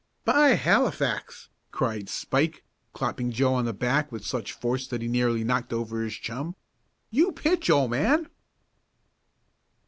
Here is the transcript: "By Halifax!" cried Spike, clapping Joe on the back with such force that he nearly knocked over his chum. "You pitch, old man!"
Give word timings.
"By 0.25 0.55
Halifax!" 0.55 1.49
cried 1.69 2.09
Spike, 2.09 2.63
clapping 2.91 3.29
Joe 3.29 3.53
on 3.53 3.65
the 3.65 3.71
back 3.73 4.11
with 4.11 4.25
such 4.25 4.51
force 4.51 4.87
that 4.87 5.03
he 5.03 5.07
nearly 5.07 5.43
knocked 5.43 5.71
over 5.71 6.01
his 6.01 6.15
chum. 6.15 6.55
"You 7.11 7.31
pitch, 7.31 7.69
old 7.69 7.91
man!" 7.91 8.27